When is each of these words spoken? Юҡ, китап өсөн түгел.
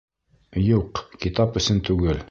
Юҡ, 0.69 1.03
китап 1.27 1.61
өсөн 1.63 1.87
түгел. 1.91 2.19